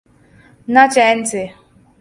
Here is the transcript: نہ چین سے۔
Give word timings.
نہ 0.73 0.83
چین 0.93 1.17
سے۔ 1.31 1.43